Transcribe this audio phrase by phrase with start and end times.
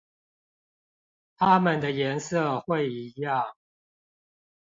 [1.37, 3.51] 它們的顏色會一樣